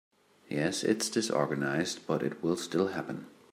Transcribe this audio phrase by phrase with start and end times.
[0.49, 3.27] Yes, it’s disorganized but it will still happen.